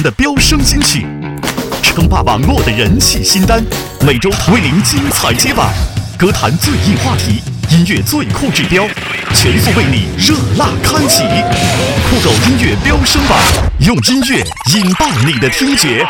[0.00, 1.06] 的飙升金曲，
[1.82, 3.62] 称霸网络的人气新单，
[4.00, 5.68] 每周为您精彩接榜。
[6.16, 8.86] 歌坛最硬话题，音乐最酷指标，
[9.34, 11.24] 全速为你热辣开启。
[12.08, 13.38] 酷狗音乐飙升榜，
[13.80, 14.44] 用音乐
[14.74, 16.06] 引爆你的听觉。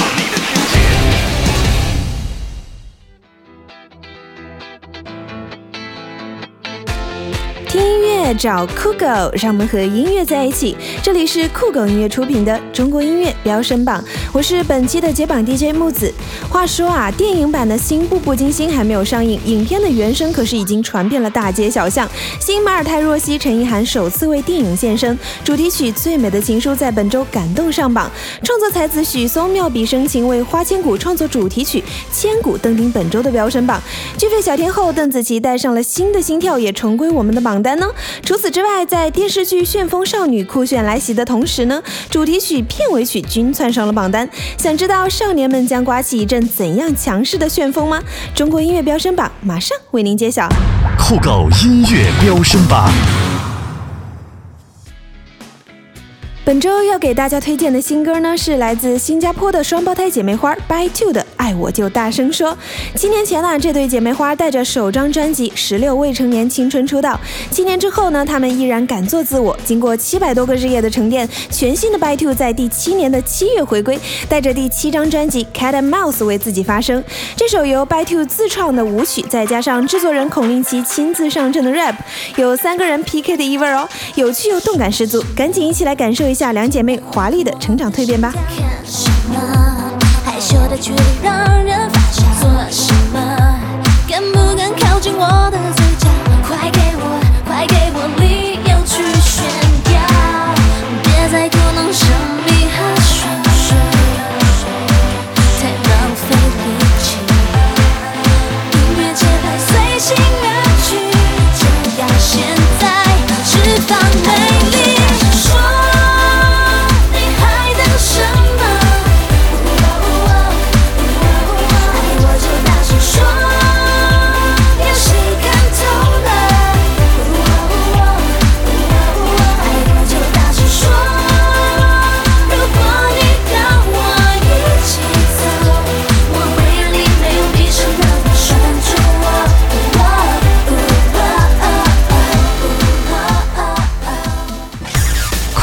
[8.34, 10.76] 找酷狗，让我们和音乐在一起。
[11.02, 16.12] 这里是酷狗音乐出品的中国音乐飙升榜，我是本期的解榜 DJ 木子。
[16.48, 22.08] 话说啊，电影版的新《步步惊心》还没有上映，影片的原声可是已经传遍了大街小巷。
[22.40, 28.10] 新马尔泰若曦、陈意涵首次为电影献声，主题曲《最美的情书》在本周感动上榜。
[28.42, 31.80] 创作才子许嵩妙笔生情，为《花千骨》创作主题曲
[32.12, 33.80] 《千古》登顶本周的飙升榜。
[34.16, 37.86] 剧费小天后邓紫棋带上了新的心跳，也重归我们的榜单呢。
[38.24, 44.28] 除此之外，在电视剧《旋风少女》酷炫来袭的同时呢，主题曲、片尾曲均窜上了榜单。
[44.56, 48.00] 想知道少年们将刮起一阵怎样强势的旋风吗？
[48.34, 50.48] 中国音乐飙升榜马上为您揭晓。
[50.98, 52.90] 酷狗音乐飙升榜。
[56.44, 62.50] 本周要给大家推荐的新歌呢，是来自新加坡的双胞胎姐妹花 By Two 的《爱我就大声说》。
[62.96, 67.18] 七年前呢，这对姐妹花带着首张专辑《十六未成年青春》出道。
[67.48, 69.56] 七年之后呢，她们依然敢做自我。
[69.64, 73.96] 经过七百多个日夜的沉淀，全新的 By Two 在第七年的七月回归，
[74.28, 77.04] 带着第七张专辑《Cat and Mouse》为自己发声。
[77.36, 81.94] 这首由 By Two 自创的舞曲，再加上制作人孔令奇亲自上阵的 rap，
[82.34, 85.24] 有三个人 PK 的意味哦，有趣又动感十足。
[85.36, 86.41] 赶紧一起来感受一下。
[86.42, 88.32] 下两姐妹华丽的成长蜕变吧。
[96.42, 97.04] 快给我，
[97.46, 98.41] 快给我理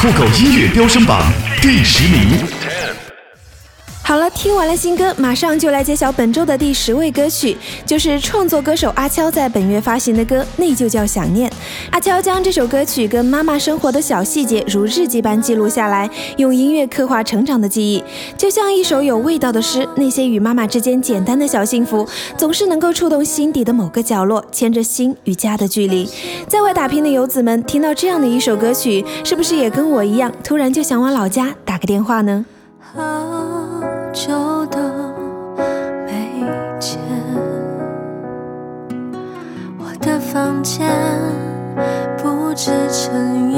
[0.00, 1.20] 酷狗音乐飙升榜
[1.60, 2.59] 第十名。
[4.10, 7.56] 好了，听完了新歌，马上就来揭晓本周的第十位歌曲，
[7.86, 11.48] 就是创作歌手阿悄在本月发行的歌《那就叫想念》。
[11.92, 18.02] 阿悄将这首歌曲跟妈妈生活的小细节如日记般记录下来，用音乐刻画成长的记忆，
[18.36, 19.88] 就像一首有味道的诗。
[19.94, 22.04] 那些与妈妈之间简单的小幸福，
[22.36, 26.10] 总是能够触动心底的某个角落，牵着心与家的距离。
[26.48, 32.44] 在外打拼的游子们，听到这样的一首歌曲，是不是也跟我一样，突然就想往老家打个电话呢？
[34.26, 34.78] 就都
[36.06, 36.44] 没
[36.78, 37.00] 见，
[39.78, 40.86] 我的房间
[42.18, 43.50] 布置成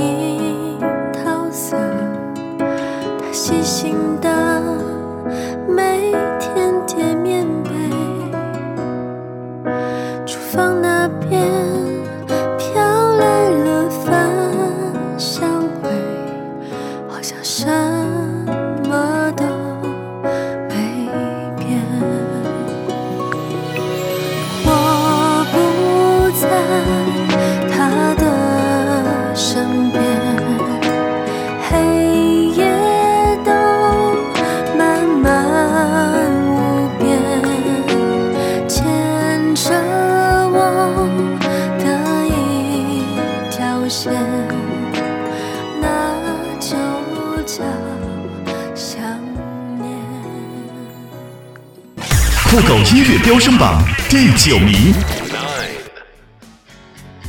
[53.32, 54.92] 飙升榜第九名。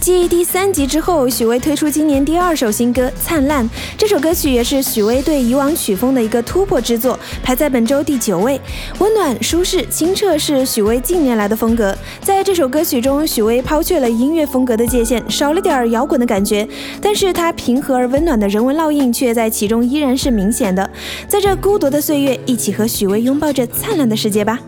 [0.02, 3.64] 继第三集之后，许巍推出今年第二首新歌《灿烂》。
[3.98, 8.60] 这首歌曲也是许巍对以往曲风的一个突破之作，排在本周第九位。
[9.00, 11.98] 温暖、舒适、清澈是许巍近年来的风格。
[12.20, 16.68] 在这首歌曲中，许巍抛却了音乐风格的界限，少了点摇滚的感觉，
[17.02, 20.90] 但是他平和而温暖的人文烙印却在其中依然是明显的。
[21.30, 24.60] 在这孤独的岁月，一起和许巍拥抱着灿烂的世界吧。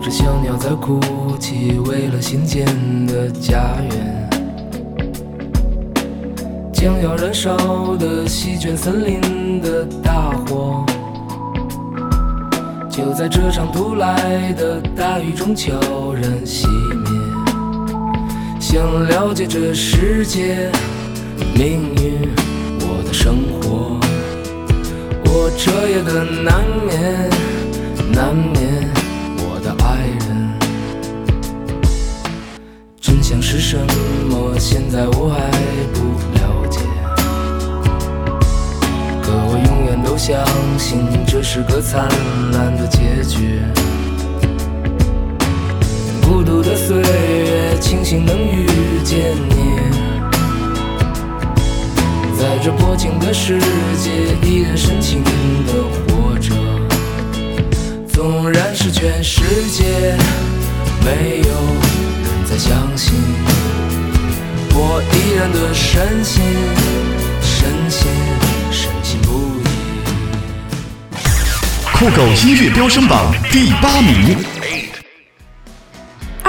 [0.00, 0.98] 一只小鸟在哭
[1.38, 2.64] 泣，为了新建
[3.06, 4.30] 的家园。
[6.72, 7.54] 将要燃烧
[7.98, 10.86] 的席卷森林的大火，
[12.88, 15.74] 就在这场突来的大雨中悄
[16.14, 17.10] 然熄灭。
[18.58, 20.70] 想了解这世界
[21.54, 22.26] 命运，
[22.80, 24.00] 我的生活，
[25.26, 27.28] 我彻夜的难眠，
[40.30, 40.46] 相
[40.78, 42.08] 信这是个灿
[42.52, 43.60] 烂的结局。
[46.22, 48.64] 孤独的岁月，庆幸能遇
[49.02, 49.80] 见你。
[52.38, 53.58] 在这薄情的世
[53.98, 54.12] 界，
[54.48, 55.24] 依然深情
[55.66, 55.72] 的
[56.06, 56.54] 活着。
[58.12, 60.14] 纵然是全世界
[61.04, 63.14] 没有人再相信，
[64.74, 66.40] 我依然的深信，
[72.00, 74.59] 酷狗音乐飙升榜第八名。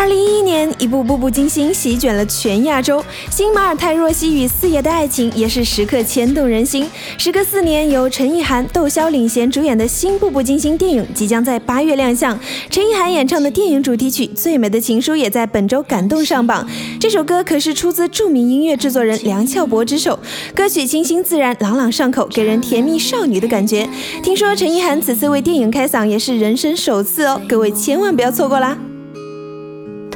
[0.02, 6.90] 二零一一年，一部《步步惊心》席卷了全亚洲，新马尔泰若曦与四爷的爱情也是时刻牵动人心。
[7.20, 12.36] 时隔四年，由陈意涵、窦骁领衔主演的新《步步惊心》电影即将在八月亮相。
[12.68, 16.68] 陈意涵演唱的电影主题曲《最美的情书》也在本周感动上榜。
[17.00, 20.18] 这首歌可是出自著名音乐制作人梁翘柏之手，
[20.56, 23.88] 歌曲清新自然、朗朗上口，给人甜蜜少女的感觉。
[24.24, 28.76] 听说陈意涵此次为电影开嗓也是人生首次哦，各位千万不要错过啦！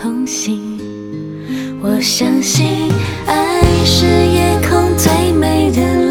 [0.05, 0.61] 同行。
[1.81, 2.91] 我相信，
[3.25, 6.04] 爱是夜空最美的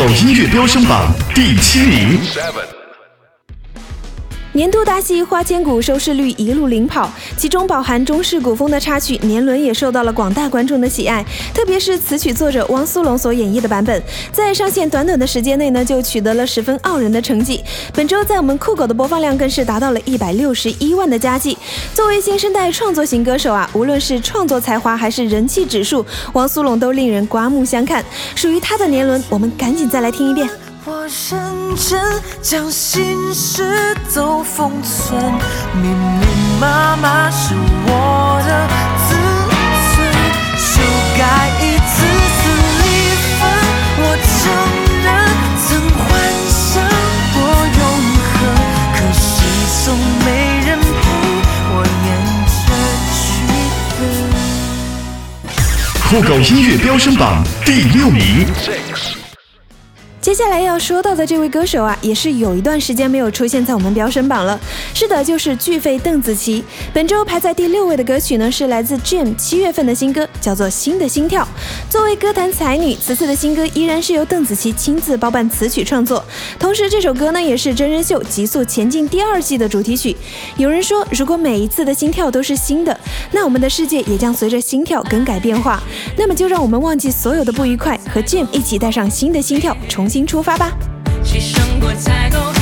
[0.00, 2.79] 狗音乐飙升榜第七名。
[4.60, 11.24] 年度大戏《花千骨》收视率一路领跑，其中饱含中式古风的插曲《年轮》也受到了广大观众的喜爱，
[11.54, 17.64] 特别是词曲作者汪苏泷所演绎的版本，在上线短短的时间内呢，就取得了十分傲人的成绩。
[17.94, 21.56] 本周在我们酷狗的播放量更是达到了一百六十一万的佳绩。
[21.94, 26.04] 作为新生代创作型歌手啊，无论是创作才华还是人气指数，
[26.34, 28.04] 汪苏泷都令人刮目相看。
[28.34, 30.46] 属于他的《年轮》，我们赶紧再来听一遍。
[30.86, 32.00] 我认真
[32.40, 35.20] 将心事都封存，
[35.74, 36.24] 密密
[36.58, 37.54] 麻麻是
[37.84, 38.66] 我的
[39.06, 39.14] 自
[39.94, 40.02] 尊，
[40.56, 40.80] 修
[41.18, 41.22] 改
[41.60, 41.92] 一次
[42.36, 42.40] 次
[42.80, 42.82] 离
[43.36, 43.40] 分。
[43.98, 44.32] 我承
[45.04, 45.06] 认
[45.68, 45.68] 曾
[46.00, 46.00] 幻
[46.48, 46.64] 想
[47.34, 47.36] 过
[47.76, 47.80] 永
[48.32, 48.40] 恒，
[48.96, 49.22] 可惜
[49.84, 49.86] 总
[50.24, 50.26] 没
[50.66, 50.82] 人陪
[51.68, 51.72] 我
[52.06, 52.08] 演
[52.56, 52.58] 这
[53.12, 53.20] 剧
[53.98, 54.00] 本。
[56.08, 58.48] 酷狗音乐飙升榜第六名。
[60.20, 64.60] 接下来要说到的这位歌手啊，也是有一段时间没有出现在我们飙升榜了。
[64.92, 66.62] 是的，就是巨肺邓紫棋。
[66.92, 71.42] 本周排在第六位的歌曲呢，是来自 Jim 七月份的新歌，叫做《新的心跳》。
[71.90, 76.22] 作为歌坛才女，此次的新歌依然是由邓紫棋亲自包办词曲创作。
[76.58, 80.14] 同时，这首歌呢，也是真人秀《极速前进》第二季的主题曲。
[80.58, 83.00] 有人说，如果每一次的心跳都是新的，
[83.32, 85.82] 那我们的世界也将随着心跳更改变化。
[86.18, 90.72] 那么，就让我们忘记所有的不愉快，和 Jim 一起带上新的心跳，重新出发吧。
[91.22, 92.59] 牺牲过才够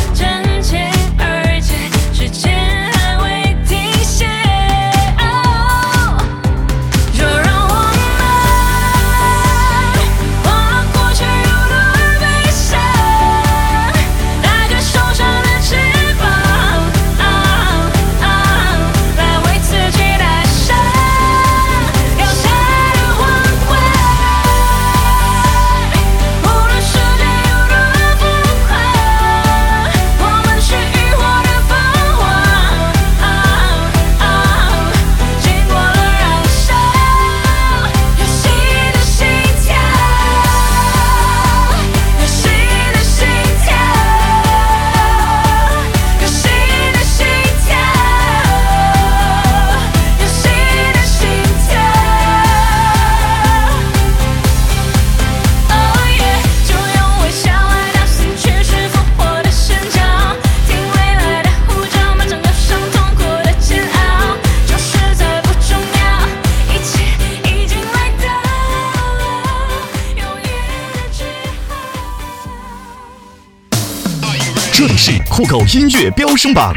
[75.39, 76.75] 酷狗音乐飙升榜，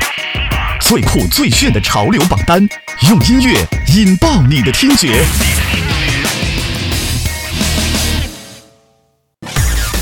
[0.81, 2.61] 最酷最炫的潮流榜单，
[3.09, 5.25] 用音乐引爆你的听觉。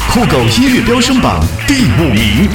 [0.09, 2.49] 酷狗音乐飙升榜第五名。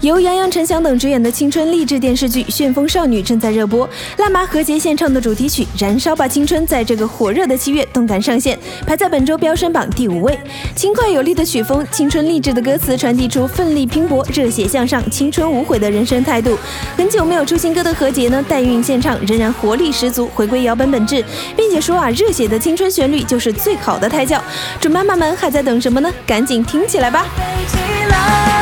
[0.00, 10.38] 由杨洋、陈翔等主演的青春励志电视剧《旋风少女》正在热播，辣妈何洁献唱的主题曲《燃烧吧青春》在这个火热的七月动感上线，排在本周飙升榜第五位。
[10.74, 16.58] 轻快有力的曲风，青春励志的歌词传递出奋力拼搏、热血向上、青春无悔的人生态度。
[16.96, 21.22] 很久没有出新歌的何洁呢，代孕献唱仍然活力十足，回归摇滚本质，
[21.54, 24.42] 并且说啊，热血的青春旋律就是最好的胎教。
[24.80, 26.10] 准妈妈们还在等什么呢？
[26.26, 27.26] 赶紧听起来吧！
[27.68, 27.76] 起
[28.08, 28.59] 来。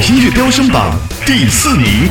[0.00, 2.08] 音乐飙升榜第四名。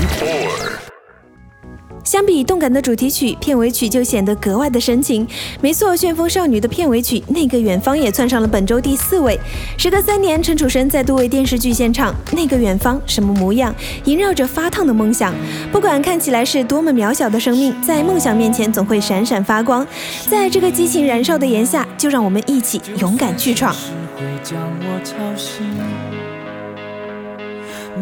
[2.03, 5.27] 相比动感的主题曲，片尾曲就显得格外的深情。
[5.59, 9.37] 没错，《旋风少女》的片尾曲《那个远方》也窜上了本周第四位。
[9.77, 13.75] 时隔三年，陈楚生再度为电视剧献唱《那个远方》，什么模样？
[14.05, 15.33] 萦绕着发烫的梦想。
[15.69, 19.85] 不管看起来是多么渺小的生命，在梦想面前总会闪闪发光。
[20.29, 23.73] 在这个激情燃烧的炎夏，就让我们一起勇敢去闯。
[23.73, 25.65] 是会将我吵醒，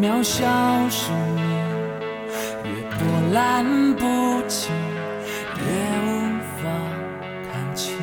[0.00, 0.44] 渺小
[0.90, 1.42] 生命，
[2.64, 2.98] 越波
[3.32, 4.70] 澜不惊，
[5.56, 5.62] 越
[6.04, 6.06] 无
[6.58, 6.68] 法
[7.50, 7.96] 看清。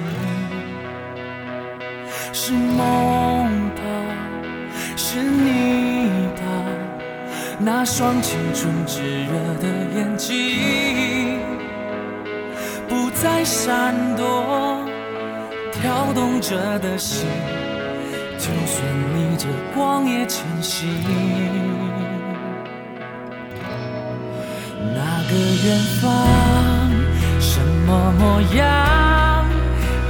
[2.31, 3.81] 是梦吧，
[4.95, 6.41] 是你吧，
[7.59, 9.31] 那双青春炙热
[9.61, 11.39] 的眼睛，
[12.89, 14.79] 不再闪躲。
[15.71, 17.27] 跳动着的心，
[18.43, 18.83] 就算
[19.15, 20.85] 逆着光也前行。
[24.93, 25.33] 那个
[25.63, 26.91] 远方，
[27.39, 29.45] 什么模样？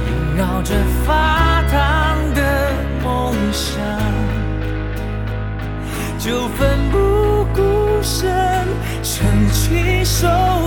[0.08, 0.74] 萦绕着
[1.06, 2.72] 发烫的
[3.04, 3.80] 梦想，
[6.18, 8.66] 就奋不顾身，
[9.04, 10.26] 撑起手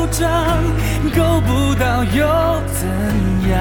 [0.10, 0.64] 掌，
[1.14, 2.26] 够不到又
[2.72, 2.88] 怎
[3.52, 3.60] 样？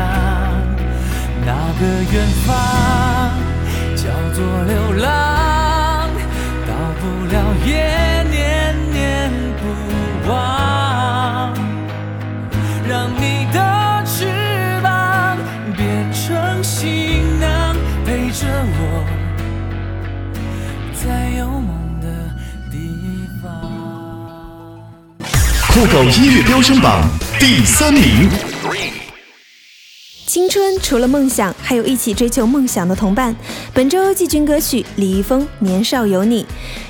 [1.45, 2.55] 那个远方
[4.37, 6.11] 做流浪，
[6.69, 9.65] 到不了也念念不
[10.29, 11.55] 忘，
[12.87, 14.27] 让你的翅
[14.83, 15.39] 膀
[15.75, 17.75] 变成行囊，
[18.05, 19.07] 陪着我，
[20.93, 22.07] 在有梦的
[22.71, 22.77] 地
[23.43, 23.51] 方。
[25.69, 27.09] 酷狗音乐飙升榜
[27.41, 28.29] 第三名。
[30.27, 33.35] 青春除了梦想，还有一起追求梦想的同伴。
[33.73, 36.43] 本周季军歌曲李易峰《年少有你》，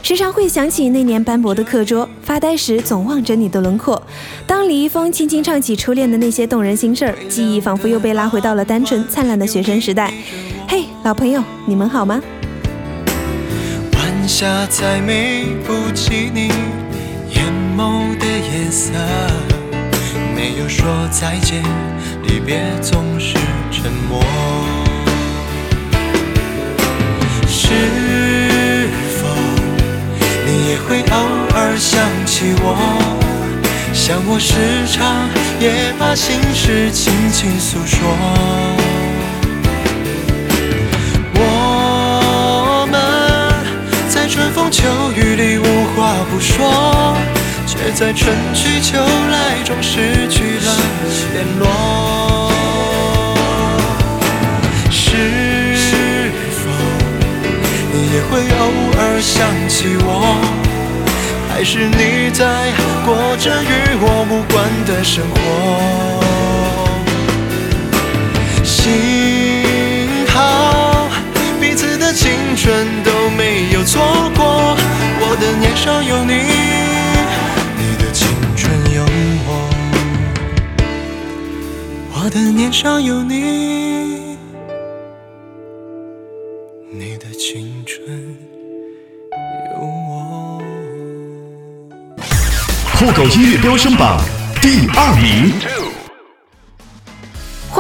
[0.03, 4.03] 时常会想起那年斑驳的课桌，发呆时总望着你的轮廓。
[4.47, 10.11] 当李易峰轻轻唱起初恋的那些动人心事儿，记忆仿佛又被拉回到了单纯灿烂的学生时代。
[10.67, 12.23] 嘿，老朋友，你们好吗？
[13.93, 16.49] 晚霞再美不及你
[17.35, 17.45] 眼
[17.77, 18.93] 眸的颜色，
[20.35, 21.63] 没有说再见，
[22.27, 23.35] 离别总是
[23.71, 24.23] 沉默。
[27.47, 29.27] 是否
[30.47, 31.17] 你也会偶
[31.55, 32.77] 尔想起我？
[33.93, 34.55] 像我时
[34.93, 35.29] 常
[35.59, 37.99] 也把心事轻轻诉说。
[41.39, 42.95] 我们
[44.09, 44.85] 在春风秋
[45.17, 45.65] 雨里无
[45.97, 47.17] 话不说，
[47.79, 50.77] 却在春去秋来中失去了
[51.33, 51.65] 联络。
[54.91, 56.59] 是否
[57.93, 58.61] 你也会偶
[58.99, 60.09] 尔想起我？
[61.49, 62.45] 还是你在
[63.07, 64.55] 过着与我无关
[64.85, 65.37] 的生活？
[68.63, 71.09] 幸好
[71.59, 74.03] 彼此的青春都没有错
[74.37, 74.77] 过，
[75.21, 76.35] 我的年少有，你
[82.37, 84.37] 的年少有你，
[86.91, 88.07] 你的青春
[89.73, 90.61] 有我。
[92.99, 94.21] 酷狗音乐飙升榜
[94.61, 95.86] 第二名。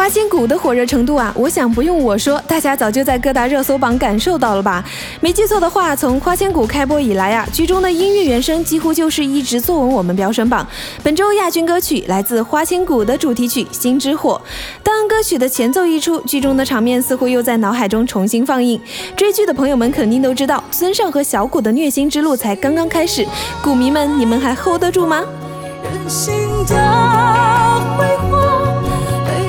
[0.07, 4.85] 花千骨的火热程度啊，我想不用我说，大家早就在各大热搜榜感受到了吧？
[5.21, 10.65] 没记错的话，从花千骨开播以来啊，剧中的音乐原声几乎就是一直坐稳我们飙升榜。
[11.03, 14.41] 本周亚军歌曲来自花千骨的主题曲《心之火》。
[14.85, 18.81] 当歌曲的前奏一出，剧中的场面似乎又在脑海中重新放映。
[19.17, 23.27] 追剧的朋友们肯定都知道，孙尚和小谷的虐心之路才刚刚开始，
[23.61, 25.25] 股迷们，你们还 hold 得住吗？
[25.83, 26.33] 人心
[26.69, 26.77] 的
[27.99, 28.36] 辉煌，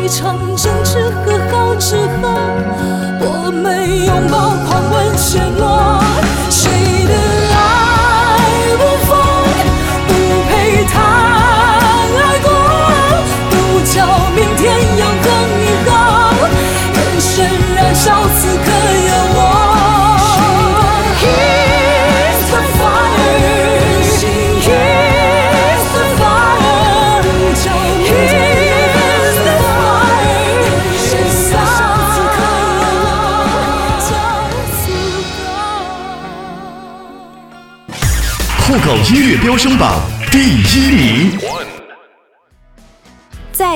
[0.07, 2.29] 一场争执和好之后，
[3.19, 6.26] 我们拥抱狂吻陷落。
[39.03, 41.76] 音乐飙升榜第一名。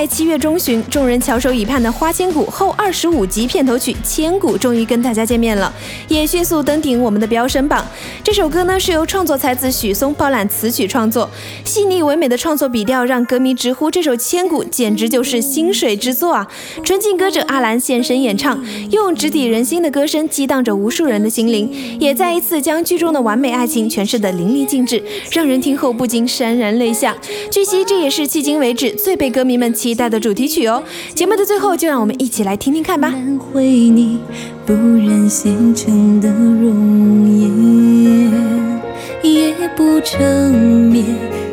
[0.02, 5.72] 在七月中旬，众人翘首以盼的《花千骨》后二十五集片头曲《千古》终于跟大家见面了，
[6.08, 7.86] 也迅速登顶我们的飙升榜。
[8.24, 11.30] 这首歌呢是由创作才子许嵩包揽词曲创作，
[11.64, 16.48] 细腻唯美的创作笔调让歌迷直呼这首《千古》简直就是心水之作啊！
[16.82, 18.60] 纯净歌者阿兰现身演唱，
[18.90, 27.16] 用直抵人心的歌声激荡着无数人的心灵，也再一次将剧中的完美爱情诠释得淋漓尽致，让人听后不禁潸然泪下。
[27.52, 30.82] 据悉，这也是迄今为止最被歌迷们期待的主题曲哦。
[31.14, 33.08] 节目的最后，就让我们一起来听听看吧。
[33.08, 34.18] 难回你
[34.64, 38.80] 不忍现成的容颜，
[39.22, 41.04] 也不成眠，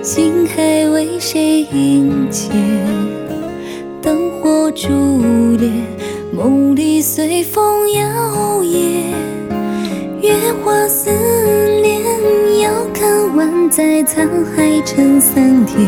[0.02, 2.50] 心还为谁迎接？
[4.02, 4.88] 灯火烛
[5.58, 5.70] 烈，
[6.32, 9.14] 梦里随风摇曳，
[10.22, 11.10] 月华似
[11.82, 12.02] 莲，
[12.62, 15.86] 遥看万载沧海成桑田，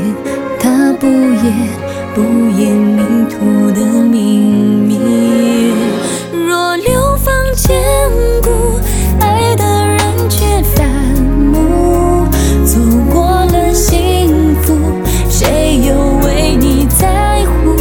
[0.60, 1.70] 他不言
[2.14, 2.22] 不
[2.60, 4.12] 言命途的泯
[4.86, 4.98] 灭。
[6.46, 7.82] 若流芳千
[8.42, 8.80] 古，
[9.20, 12.28] 爱的人却反目，
[12.66, 12.82] 错
[13.14, 14.76] 过了幸福，
[15.30, 15.94] 谁又
[16.26, 17.76] 为你在乎？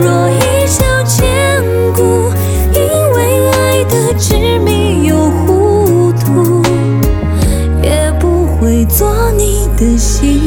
[0.00, 1.60] 若一笑千
[1.94, 2.30] 古，
[2.72, 2.80] 因
[3.14, 6.62] 为爱的执迷又糊涂，
[7.82, 10.37] 也不会做你的信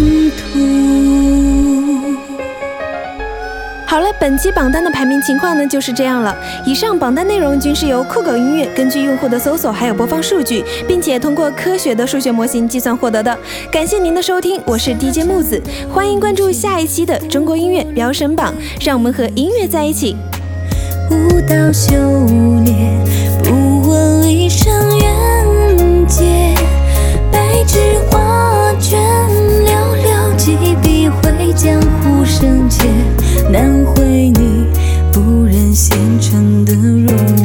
[4.22, 6.38] 本期榜单的排名情况呢就是这样了。
[6.64, 13.36] 以上榜单内容均是由酷狗音乐根据用户的搜索还有播放数据，并且通过科学的数学模型计算获得的。
[13.72, 15.60] 感谢您的收听，我是 DJ 木子，
[15.92, 20.16] 欢迎关注下一期的中国音乐飙升榜，让我们和音乐在一起。
[21.10, 21.96] 舞蹈修
[22.64, 23.04] 炼，
[23.44, 26.54] 不问一生缘劫。
[27.32, 27.80] 白纸
[28.12, 29.02] 画卷，
[29.66, 29.74] 寥
[30.06, 31.10] 寥几笔
[31.54, 32.88] 江湖深浅。
[33.52, 34.66] 难回你
[35.12, 37.41] 不忍现成的容